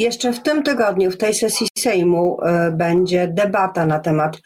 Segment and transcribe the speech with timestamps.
[0.00, 4.38] Jeszcze w tym tygodniu, w tej sesji Sejmu, y, będzie debata na temat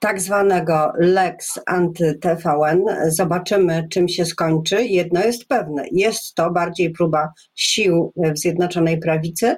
[0.00, 2.82] tak zwanego Lex anty-TVN.
[3.08, 4.84] Zobaczymy, czym się skończy.
[4.84, 9.56] Jedno jest pewne: jest to bardziej próba sił w Zjednoczonej Prawicy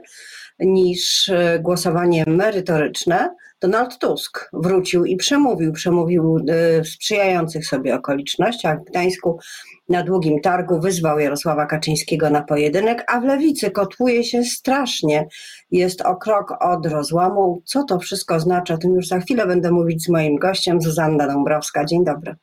[0.59, 3.35] niż y, głosowanie merytoryczne.
[3.65, 6.37] Donald Tusk wrócił i przemówił, przemówił
[6.85, 9.39] w sprzyjających sobie okolicznościach w Gdańsku
[9.89, 15.27] na długim targu wyzwał Jarosława Kaczyńskiego na pojedynek, a w lewicy kotłuje się strasznie.
[15.71, 17.63] Jest o krok od rozłamu.
[17.65, 18.75] Co to wszystko znaczy?
[18.75, 21.85] O tym już za chwilę będę mówić z moim gościem, Zuzanna Dąbrowska.
[21.85, 22.35] Dzień dobry.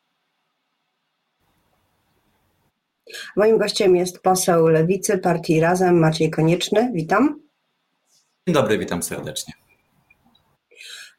[3.35, 6.91] Moim gościem jest poseł Lewicy Partii Razem Maciej Konieczny.
[6.93, 7.41] Witam.
[8.47, 9.60] Dzień dobry, witam serdecznie.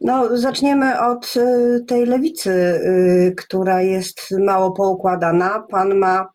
[0.05, 5.65] No, zaczniemy od y, tej lewicy, y, która jest mało poukładana.
[5.71, 6.29] Pan ma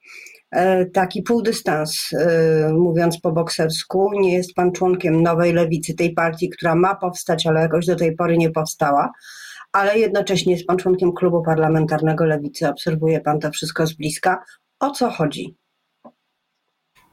[0.51, 4.11] e, taki półdystans, y, mówiąc po boksersku.
[4.13, 8.15] Nie jest pan członkiem nowej lewicy, tej partii, która ma powstać, ale jakoś do tej
[8.15, 9.11] pory nie powstała.
[9.71, 12.69] Ale jednocześnie jest pan członkiem klubu parlamentarnego lewicy.
[12.69, 14.43] Obserwuje pan to wszystko z bliska.
[14.79, 15.55] O co chodzi?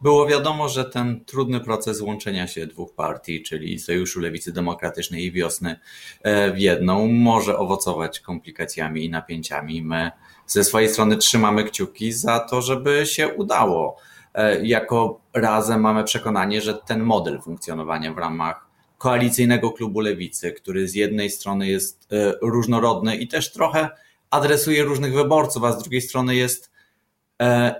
[0.04, 5.32] Było wiadomo, że ten trudny proces łączenia się dwóch partii, czyli Sojuszu Lewicy Demokratycznej i
[5.32, 5.76] Wiosny
[6.22, 9.82] e, w jedną, może owocować komplikacjami i napięciami.
[9.82, 10.10] My
[10.46, 13.96] ze swojej strony trzymamy kciuki za to, żeby się udało.
[14.34, 18.66] E, jako razem mamy przekonanie, że ten model funkcjonowania w ramach
[18.98, 23.88] koalicyjnego klubu lewicy, który z jednej strony jest e, różnorodny i też trochę
[24.30, 26.73] adresuje różnych wyborców, a z drugiej strony jest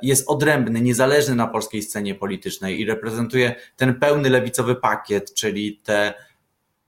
[0.03, 6.15] jest odrębny, niezależny na polskiej scenie politycznej i reprezentuje ten pełny lewicowy pakiet, czyli te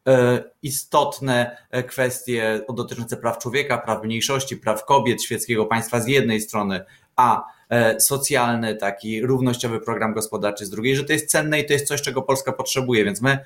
[0.06, 6.40] e, istotne e, kwestie dotyczące praw człowieka, praw mniejszości, praw kobiet, świeckiego państwa z jednej
[6.40, 6.84] strony,
[7.16, 7.56] a
[7.98, 12.02] socjalny, taki równościowy program gospodarczy z drugiej, że to jest cenne i to jest coś,
[12.02, 13.38] czego Polska potrzebuje, więc my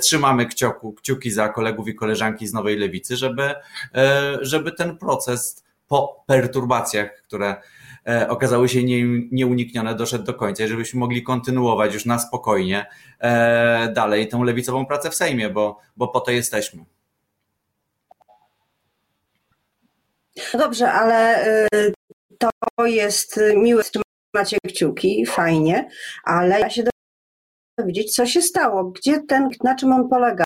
[0.00, 3.54] trzymamy kciuku, kciuki za kolegów i koleżanki z Nowej Lewicy, żeby,
[4.40, 7.60] żeby ten proces po perturbacjach, które E,
[8.28, 12.86] okazały się nie, nieuniknione, doszedł do końca i żebyśmy mogli kontynuować już na spokojnie
[13.20, 16.84] e, dalej tę lewicową pracę w Sejmie, bo, bo po to jesteśmy.
[20.54, 21.92] Dobrze, ale y,
[22.38, 23.82] to jest miłe,
[24.34, 25.88] macie kciuki, fajnie,
[26.24, 26.82] ale ja się
[27.78, 30.44] dowiedzieć, co się stało, gdzie ten, na czym on polega,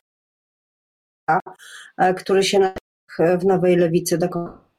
[1.99, 2.73] e, który się
[3.19, 4.72] w Nowej Lewicy dokonał.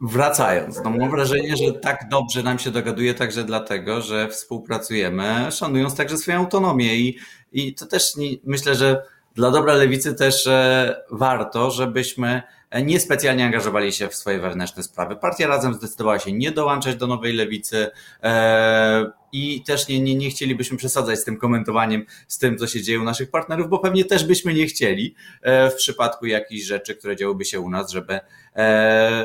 [0.00, 5.94] Wracając, no mam wrażenie, że tak dobrze nam się dogaduje także dlatego, że współpracujemy, szanując
[5.96, 7.18] także swoją autonomię i,
[7.52, 9.02] i to też nie, myślę, że
[9.34, 12.42] dla dobra lewicy też e, warto, żebyśmy
[12.82, 15.16] niespecjalnie angażowali się w swoje wewnętrzne sprawy.
[15.16, 17.90] Partia razem zdecydowała się nie dołączać do nowej lewicy
[18.22, 22.82] e, i też nie, nie, nie chcielibyśmy przesadzać z tym komentowaniem, z tym, co się
[22.82, 26.94] dzieje u naszych partnerów, bo pewnie też byśmy nie chcieli e, w przypadku jakichś rzeczy,
[26.94, 28.20] które działyby się u nas, żeby,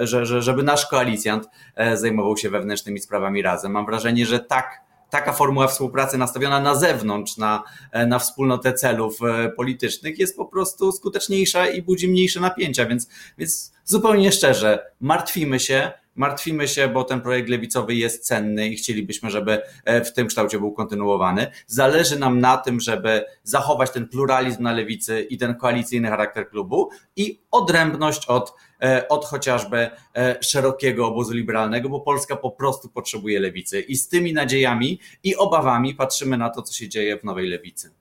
[0.02, 1.48] że, żeby nasz koalicjant
[1.94, 3.72] zajmował się wewnętrznymi sprawami razem.
[3.72, 7.64] Mam wrażenie, że tak taka formuła współpracy nastawiona na zewnątrz, na,
[8.08, 13.74] na wspólnotę celów e, politycznych jest po prostu skuteczniejsza i budzi mniejsze napięcia, więc, więc
[13.86, 19.62] zupełnie szczerze, martwimy się, martwimy się, bo ten projekt lewicowy jest cenny i chcielibyśmy, żeby
[19.86, 21.48] e, w tym kształcie był kontynuowany.
[21.68, 26.90] Zależy nam na tym, żeby zachować ten pluralizm na lewicy i ten koalicyjny charakter klubu
[27.16, 33.40] i odrębność od E, od chociażby e, szerokiego obozu liberalnego, bo Polska po prostu potrzebuje
[33.40, 33.82] lewicy.
[33.82, 37.92] I z tymi nadziejami i obawami patrzymy na to, co się dzieje w nowej lewicy.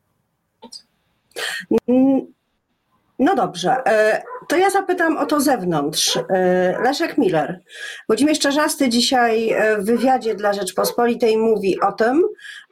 [1.89, 2.33] Mm,
[3.19, 3.77] no dobrze,
[4.51, 6.19] to ja zapytam o to zewnątrz.
[6.85, 7.61] Leszek Miller.
[8.09, 12.23] Włodzimierz Czarzasty dzisiaj w wywiadzie dla Rzeczpospolitej mówi o tym,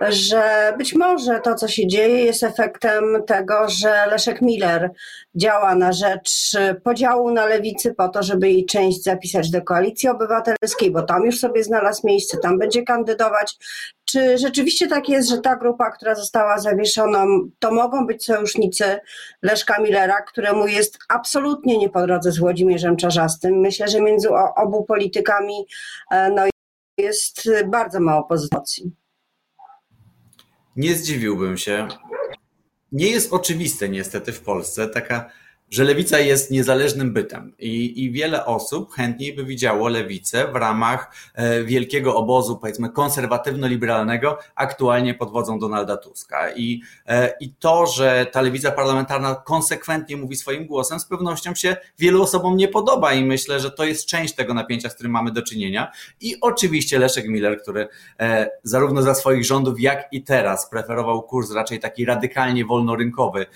[0.09, 4.91] że być może to, co się dzieje, jest efektem tego, że Leszek Miller
[5.35, 6.53] działa na rzecz
[6.85, 11.39] podziału na lewicy po to, żeby jej część zapisać do koalicji obywatelskiej, bo tam już
[11.39, 13.57] sobie znalazł miejsce, tam będzie kandydować.
[14.05, 17.25] Czy rzeczywiście tak jest, że ta grupa, która została zawieszona,
[17.59, 18.85] to mogą być sojusznicy
[19.43, 23.61] Leszka Millera, któremu jest absolutnie nie po drodze z Włodzimierzem Czarzastym?
[23.61, 25.67] Myślę, że między obu politykami
[26.11, 26.43] e, no,
[26.99, 28.93] jest bardzo mało pozycji.
[30.77, 31.89] Nie zdziwiłbym się.
[32.93, 35.31] Nie jest oczywiste niestety w Polsce taka
[35.71, 41.15] że lewica jest niezależnym bytem i, i wiele osób chętniej by widziało lewicę w ramach
[41.35, 46.53] e, wielkiego obozu, powiedzmy, konserwatywno-liberalnego, aktualnie pod wodzą Donalda Tuska.
[46.53, 51.77] I, e, I to, że ta lewica parlamentarna konsekwentnie mówi swoim głosem, z pewnością się
[51.99, 55.33] wielu osobom nie podoba i myślę, że to jest część tego napięcia, z którym mamy
[55.33, 55.93] do czynienia.
[56.21, 57.89] I oczywiście Leszek Miller, który
[58.21, 63.47] e, zarówno za swoich rządów, jak i teraz preferował kurs raczej taki radykalnie wolnorynkowy,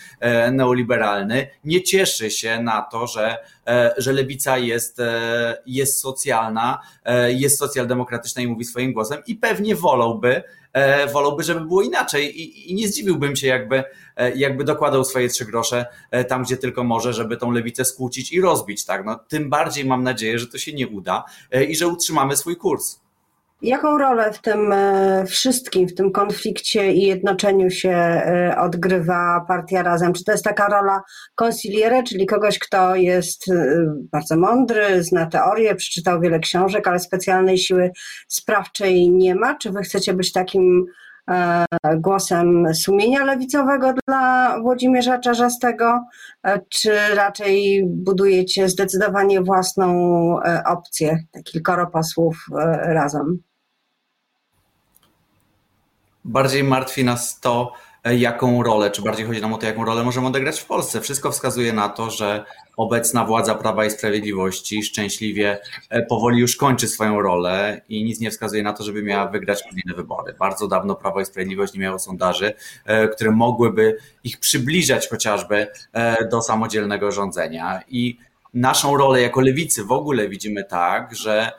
[0.52, 7.32] neoliberalny, nie cieszy się na to, że, e, że lewica jest, e, jest socjalna, e,
[7.32, 10.42] jest socjaldemokratyczna i mówi swoim głosem i pewnie wolałby,
[11.12, 13.84] wolałby, żeby było inaczej i, i nie zdziwiłbym się, jakby,
[14.34, 15.86] jakby dokładał swoje trzy grosze
[16.28, 18.84] tam, gdzie tylko może, żeby tą lewicę skłócić i rozbić.
[18.84, 19.04] Tak?
[19.04, 21.24] No, tym bardziej mam nadzieję, że to się nie uda
[21.68, 23.01] i że utrzymamy swój kurs.
[23.62, 29.82] Jaką rolę w tym e, wszystkim, w tym konflikcie i jednoczeniu się e, odgrywa partia
[29.82, 30.12] Razem?
[30.12, 31.02] Czy to jest taka rola
[31.34, 33.76] konsiliere, czyli kogoś, kto jest e,
[34.12, 37.90] bardzo mądry, zna teorię, przeczytał wiele książek, ale specjalnej siły
[38.28, 39.54] sprawczej nie ma?
[39.54, 40.84] Czy wy chcecie być takim
[41.96, 46.04] głosem sumienia lewicowego dla Włodzimierza Czarzastego,
[46.68, 49.94] czy raczej budujecie zdecydowanie własną
[50.66, 52.36] opcję, kilkoro posłów
[52.82, 53.42] razem?
[56.24, 57.72] Bardziej martwi nas to,
[58.04, 61.00] e, jaką rolę, czy bardziej chodzi nam o to, jaką rolę możemy odegrać w Polsce.
[61.00, 62.44] Wszystko wskazuje na to, że
[62.76, 65.58] obecna władza Prawa i Sprawiedliwości szczęśliwie
[65.88, 69.62] e, powoli już kończy swoją rolę i nic nie wskazuje na to, żeby miała wygrać
[69.62, 70.34] kolejne wybory.
[70.38, 72.54] Bardzo dawno Prawo i Sprawiedliwość nie miało sondaży,
[72.84, 75.66] e, które mogłyby ich przybliżać chociażby
[76.30, 77.80] do samodzielnego rządzenia.
[77.88, 78.18] I
[78.54, 81.52] naszą rolę jako lewicy w ogóle widzimy tak, że,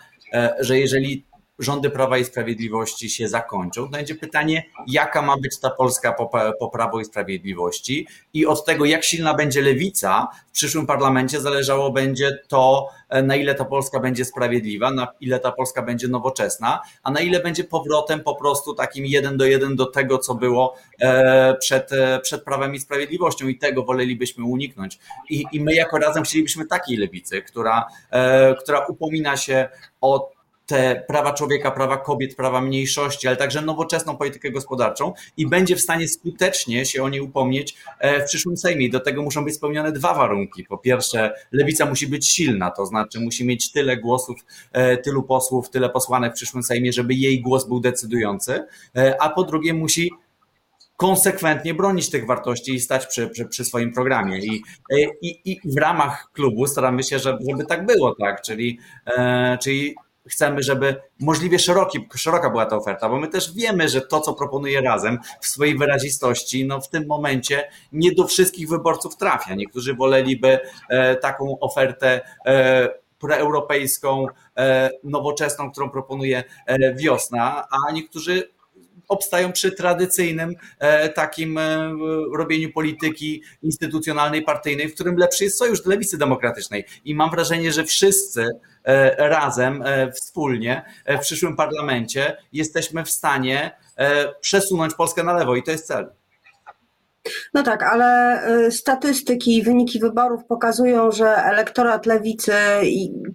[0.59, 1.25] że jeżeli
[1.59, 6.29] rządy Prawa i Sprawiedliwości się zakończą, to będzie pytanie, jaka ma być ta Polska po,
[6.59, 8.07] po Prawo i Sprawiedliwości?
[8.33, 12.89] I od tego, jak silna będzie lewica w przyszłym parlamencie zależało będzie to,
[13.23, 17.39] na ile ta Polska będzie sprawiedliwa, na ile ta Polska będzie nowoczesna, a na ile
[17.39, 22.19] będzie powrotem po prostu takim jeden do jeden do tego, co było e, przed, e,
[22.19, 23.47] przed Prawem i Sprawiedliwością.
[23.47, 24.99] I tego wolelibyśmy uniknąć.
[25.29, 29.69] I, i my jako razem chcielibyśmy takiej lewicy, która, e, która upomina się
[30.01, 30.33] o
[30.73, 35.81] te prawa człowieka, prawa kobiet, prawa mniejszości, ale także nowoczesną politykę gospodarczą i będzie w
[35.81, 38.89] stanie skutecznie się o nie upomnieć e, w przyszłym Sejmie.
[38.89, 40.63] Do tego muszą być spełnione dwa warunki.
[40.63, 45.69] Po pierwsze, lewica musi być silna, to znaczy musi mieć tyle głosów, e, tylu posłów,
[45.69, 48.65] tyle posłanek w przyszłym Sejmie, żeby jej głos był decydujący,
[48.95, 50.11] e, a po drugie musi
[50.97, 54.37] konsekwentnie bronić tych wartości i stać przy, przy, przy swoim programie.
[54.39, 54.61] I,
[55.21, 58.41] i, I w ramach klubu staramy się, żeby, żeby tak było, tak?
[58.41, 58.79] Czyli,
[59.17, 59.95] e, czyli
[60.29, 64.33] chcemy, żeby możliwie szeroki, szeroka była ta oferta, bo my też wiemy, że to, co
[64.33, 69.55] proponuje razem w swojej wyrazistości, no w tym momencie nie do wszystkich wyborców trafia.
[69.55, 70.59] Niektórzy woleliby
[70.89, 72.89] e, taką ofertę e,
[73.19, 74.25] preeuropejską,
[74.57, 76.43] e, nowoczesną, którą proponuje
[76.95, 78.49] wiosna, a niektórzy
[79.07, 81.93] obstają przy tradycyjnym e, takim e,
[82.33, 86.85] robieniu polityki instytucjonalnej, partyjnej, w którym lepszy jest sojusz lewicy demokratycznej.
[87.05, 88.47] I mam wrażenie, że wszyscy
[88.83, 89.83] e, razem,
[90.15, 93.71] wspólnie w przyszłym parlamencie jesteśmy w stanie
[94.41, 96.09] przesunąć Polskę na lewo i to jest cel.
[97.53, 102.53] No tak, ale y, statystyki i wyniki wyborów pokazują, że elektorat lewicy,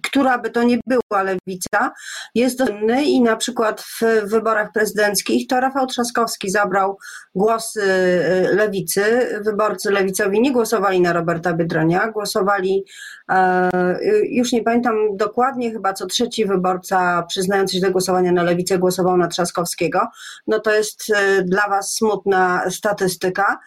[0.03, 1.91] która by to nie była lewica,
[2.35, 6.97] jest dostępny i na przykład w wyborach prezydenckich to Rafał Trzaskowski zabrał
[7.35, 9.03] głosy y, lewicy.
[9.45, 12.83] Wyborcy lewicowi nie głosowali na Roberta Biedronia, głosowali,
[13.29, 13.69] e,
[14.01, 18.77] y, już nie pamiętam dokładnie, chyba co trzeci wyborca przyznający się do głosowania na lewicę
[18.77, 20.07] głosował na Trzaskowskiego.
[20.47, 21.11] No to jest
[21.43, 23.59] dla Was smutna statystyka.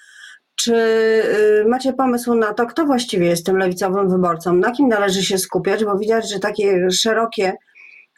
[0.56, 4.52] Czy y, macie pomysł na to, kto właściwie jest tym lewicowym wyborcą?
[4.52, 5.84] Na kim należy się skupiać?
[5.84, 7.52] Bo widać, że takie szerokie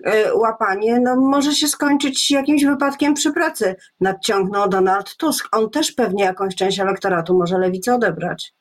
[0.06, 3.74] y, łapanie no, może się skończyć jakimś wypadkiem przy pracy.
[4.00, 5.48] Nadciągnął Donald Tusk.
[5.52, 8.54] On też pewnie jakąś część elektoratu może lewicę odebrać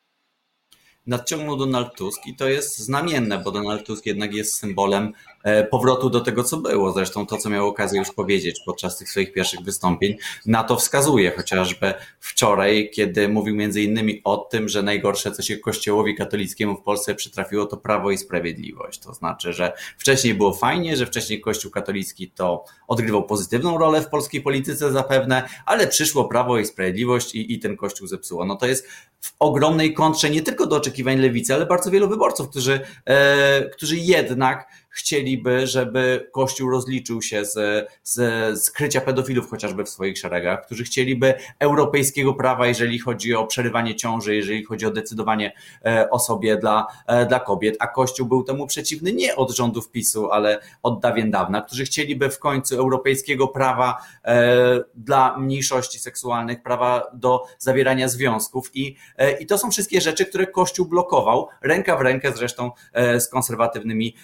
[1.08, 6.10] nadciągnął Donald Tusk i to jest znamienne, bo Donald Tusk jednak jest symbolem e, powrotu
[6.10, 6.92] do tego, co było.
[6.92, 11.32] Zresztą to, co miał okazję już powiedzieć podczas tych swoich pierwszych wystąpień, na to wskazuje.
[11.32, 16.82] Chociażby wczoraj, kiedy mówił między innymi o tym, że najgorsze, co się Kościołowi katolickiemu w
[16.82, 19.00] Polsce przytrafiło, to prawo i sprawiedliwość.
[19.00, 24.10] To znaczy, że wcześniej było fajnie, że wcześniej Kościół katolicki to odgrywał pozytywną rolę w
[24.10, 28.46] polskiej polityce zapewne, ale przyszło prawo i sprawiedliwość i, i ten Kościół zepsuło.
[28.46, 28.88] No to jest
[29.22, 33.98] w ogromnej kontrze nie tylko do oczekiwań lewicy, ale bardzo wielu wyborców, którzy, e, którzy
[33.98, 40.84] jednak chcieliby, żeby Kościół rozliczył się z, z skrycia pedofilów chociażby w swoich szeregach, którzy
[40.84, 45.54] chcieliby europejskiego prawa, jeżeli chodzi o przerywanie ciąży, jeżeli chodzi o decydowanie
[45.86, 49.92] e, o sobie dla, e, dla kobiet, a Kościół był temu przeciwny nie od rządów
[49.92, 56.64] PiSu, ale od dawien dawna, którzy chcieliby w końcu europejskiego prawa e, dla mniejszości seksualnych,
[56.64, 58.76] prawa do zawierania związków.
[58.76, 58.96] I,
[59.40, 62.72] i to są wszystkie rzeczy, które Kościół blokował, ręka w rękę zresztą
[63.20, 64.16] z konserwatywnymi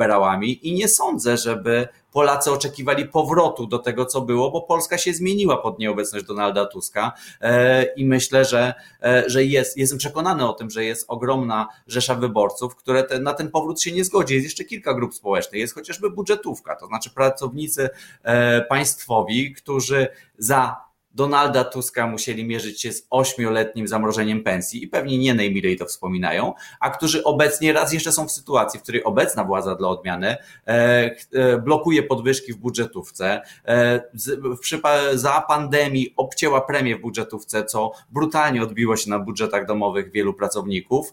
[0.00, 5.12] liberałami i nie sądzę, żeby Polacy oczekiwali powrotu do tego, co było, bo Polska się
[5.12, 10.52] zmieniła pod nieobecność Donalda Tuska e, i myślę, że, e, że jest, jestem przekonany o
[10.52, 14.34] tym, że jest ogromna rzesza wyborców, które te, na ten powrót się nie zgodzi.
[14.34, 17.90] Jest jeszcze kilka grup społecznych, jest chociażby budżetówka, to znaczy pracownicy
[18.22, 25.18] e, państwowi, którzy za Donalda Tuska musieli mierzyć się z ośmioletnim zamrożeniem pensji i pewnie
[25.18, 29.44] nie najmilej to wspominają, a którzy obecnie raz jeszcze są w sytuacji, w której obecna
[29.44, 30.36] władza dla odmiany
[30.66, 30.70] e,
[31.32, 34.00] e, blokuje podwyżki w budżetówce, e,
[35.14, 41.12] za pandemii obcięła premię w budżetówce, co brutalnie odbiło się na budżetach domowych wielu pracowników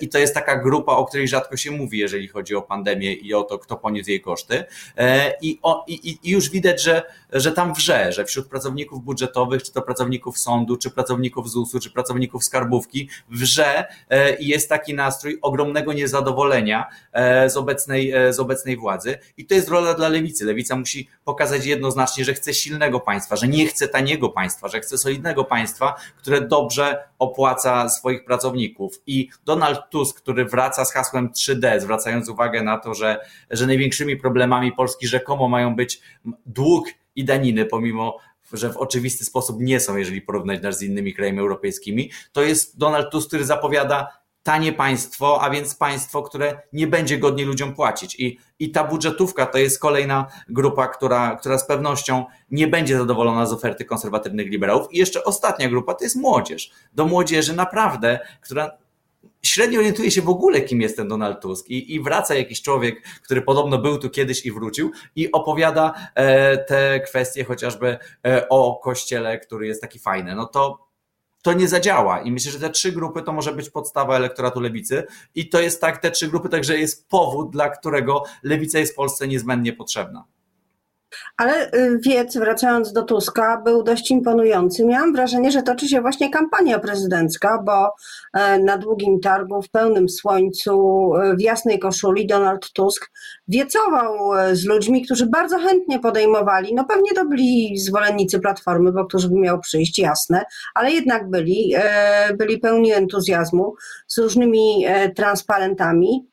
[0.00, 3.34] i to jest taka grupa, o której rzadko się mówi, jeżeli chodzi o pandemię i
[3.34, 4.64] o to, kto poniósł jej koszty
[5.42, 9.62] i, o, i, i już widać, że, że tam wrze, że wśród pracowników budżetowych budżetowych,
[9.62, 14.94] czy to pracowników sądu, czy pracowników ZUS-u, czy pracowników skarbówki, wrze e, i jest taki
[14.94, 19.18] nastrój ogromnego niezadowolenia e, z obecnej, e, z obecnej władzy.
[19.36, 20.44] I to jest rola dla lewicy.
[20.44, 24.98] Lewica musi pokazać jednoznacznie, że chce silnego państwa, że nie chce taniego państwa, że chce
[24.98, 29.00] solidnego państwa, które dobrze opłaca swoich pracowników.
[29.06, 33.20] I Donald Tusk, który wraca z hasłem 3D, zwracając uwagę na to, że,
[33.50, 36.00] że największymi problemami Polski rzekomo mają być
[36.46, 36.86] dług
[37.16, 38.18] i daniny, pomimo
[38.52, 42.78] że w oczywisty sposób nie są, jeżeli porównać nas z innymi krajami europejskimi, to jest
[42.78, 48.20] Donald Tusk, który zapowiada tanie państwo, a więc państwo, które nie będzie godnie ludziom płacić.
[48.20, 53.46] I, i ta budżetówka to jest kolejna grupa, która, która z pewnością nie będzie zadowolona
[53.46, 54.86] z oferty konserwatywnych liberałów.
[54.90, 56.70] I jeszcze ostatnia grupa to jest młodzież.
[56.92, 58.81] Do młodzieży naprawdę, która
[59.42, 63.02] średnio orientuje się w ogóle, kim jest ten Donald Tusk i, i wraca jakiś człowiek,
[63.24, 68.80] który podobno był tu kiedyś i wrócił i opowiada e, te kwestie chociażby e, o
[68.82, 70.92] kościele, który jest taki fajny, no to
[71.42, 72.20] to nie zadziała.
[72.20, 75.06] I myślę, że te trzy grupy to może być podstawa elektoratu lewicy.
[75.34, 78.96] I to jest tak, te trzy grupy także jest powód, dla którego lewica jest w
[78.96, 80.24] Polsce niezbędnie potrzebna.
[81.36, 84.86] Ale y, wiec, wracając do Tuska, był dość imponujący.
[84.86, 87.94] Miałam wrażenie, że toczy się właśnie kampania prezydencka, bo
[88.32, 90.72] e, na długim targu, w pełnym słońcu,
[91.16, 93.10] e, w jasnej koszuli Donald Tusk
[93.48, 99.06] wiecował e, z ludźmi, którzy bardzo chętnie podejmowali, no pewnie to byli zwolennicy Platformy, bo
[99.06, 101.74] którzy by miał przyjść, jasne, ale jednak byli,
[102.38, 103.74] byli pełni entuzjazmu
[104.06, 106.31] z różnymi transparentami.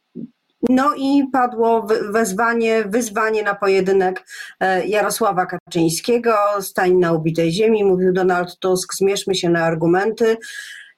[0.69, 4.25] No i padło wezwanie, wyzwanie na pojedynek
[4.59, 10.37] e, Jarosława Kaczyńskiego, stań na ubitej ziemi, mówił Donald Tusk, zmierzmy się na argumenty.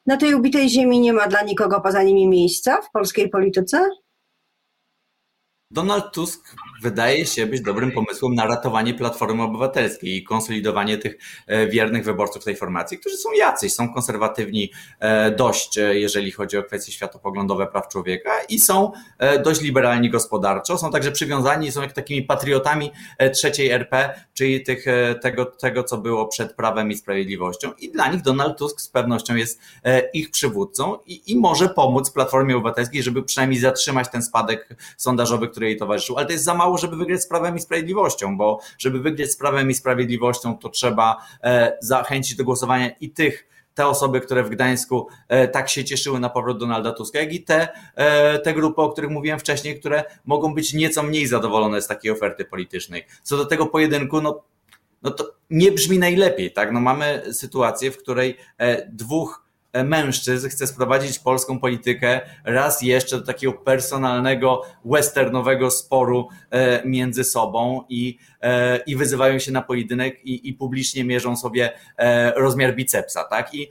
[0.06, 3.90] Na tej ubitej ziemi nie ma dla nikogo poza nimi miejsca w polskiej polityce?
[5.72, 11.68] Donald Tusk wydaje się być dobrym pomysłem na ratowanie Platformy Obywatelskiej i konsolidowanie tych e,
[11.68, 16.64] wiernych wyborców tej formacji, którzy są jacyś, są konserwatywni e, dość, e, jeżeli chodzi o
[16.64, 18.92] kwestie światopoglądowe praw człowieka i są
[19.44, 22.92] dość liberalni gospodarczo, są także przywiązani, są jak takimi patriotami
[23.34, 24.86] trzeciej RP, czyli tych,
[25.22, 27.72] tego, tego, co było przed Prawem i Sprawiedliwością.
[27.80, 29.60] I dla nich Donald Tusk z pewnością jest
[30.14, 35.66] ich przywódcą i, i może pomóc Platformie Obywatelskiej, żeby przynajmniej zatrzymać ten spadek sondażowy, który
[35.66, 38.60] jej towarzyszył, ale to jest za mało mało, żeby wygrać z Prawem i Sprawiedliwością, bo
[38.78, 43.48] żeby wygrać z Prawem i Sprawiedliwością, to trzeba e, zachęcić do głosowania i tych,
[43.82, 47.44] te osoby, które w Gdańsku e, tak się cieszyły na powrót Donalda Tuska, jak i
[47.44, 51.88] te, e, te grupy, o których mówiłem wcześniej, które mogą być nieco mniej zadowolone z
[51.88, 53.06] takiej oferty politycznej.
[53.24, 54.44] Co do tego pojedynku, no,
[55.02, 56.72] no to nie brzmi najlepiej, tak?
[56.72, 58.38] No mamy sytuację, w której
[58.90, 67.24] dwóch mężczyzn chce sprowadzić polską politykę raz jeszcze do takiego personalnego, westernowego sporu e, między
[67.24, 72.76] sobą i, e, i wyzywają się na pojedynek i, i publicznie mierzą sobie e, rozmiar
[72.76, 73.54] bicepsa, tak?
[73.54, 73.70] I,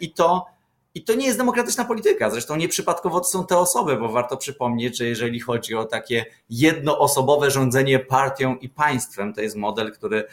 [0.00, 0.46] i to
[0.94, 2.30] i to nie jest demokratyczna polityka.
[2.30, 7.50] Zresztą nieprzypadkowo to są te osoby, bo warto przypomnieć, że jeżeli chodzi o takie jednoosobowe
[7.50, 10.24] rządzenie partią i państwem, to jest model, który,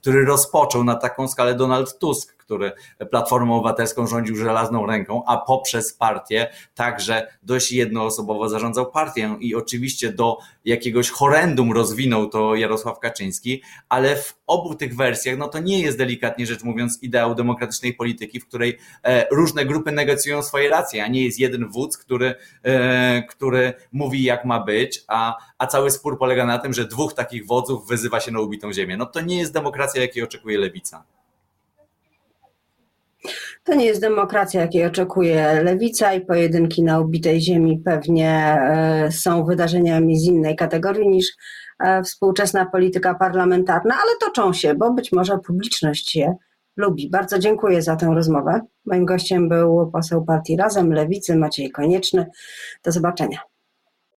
[0.00, 2.72] który rozpoczął na taką skalę Donald Tusk, który
[3.10, 10.12] Platformą Obywatelską rządził żelazną ręką, a poprzez partię także dość jednoosobowo zarządzał partią i oczywiście
[10.12, 15.80] do jakiegoś horrendum rozwinął to Jarosław Kaczyński, ale w obu tych wersjach, no to nie
[15.80, 21.04] jest delikatnie rzecz mówiąc ideał demokratycznej polityki, w której e, różne grupy negocjują swoje racje,
[21.04, 25.90] a nie jest jeden wódz, który, e, który mówi jak ma być, a, a cały
[25.90, 28.96] spór polega na tym, że dwóch takich wodzów wyzywa się na ubitą ziemię.
[28.96, 31.04] No to nie jest demokracja, jakiej oczekuje lewica.
[33.64, 39.44] To nie jest demokracja, jakiej oczekuje lewica i pojedynki na ubitej ziemi pewnie e, są
[39.44, 41.32] wydarzeniami z innej kategorii niż
[41.80, 46.34] e, współczesna polityka parlamentarna, ale toczą się, bo być może publiczność je
[46.76, 47.10] lubi.
[47.10, 48.60] Bardzo dziękuję za tę rozmowę.
[48.86, 52.26] Moim gościem był poseł partii Razem Lewicy Maciej Konieczny.
[52.84, 53.49] Do zobaczenia.